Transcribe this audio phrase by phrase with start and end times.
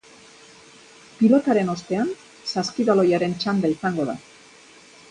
[1.19, 2.09] Pilotaren ostean,
[2.55, 4.19] saskibaloiaren txanda izango da.